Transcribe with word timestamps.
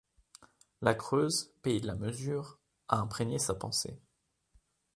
La 0.81 0.95
Creuse, 0.95 1.53
pays 1.61 1.79
de 1.79 1.85
la 1.85 1.93
mesure, 1.93 2.57
a 2.87 2.97
imprégné 2.97 3.37
sa 3.37 3.53
pensée. 3.53 4.01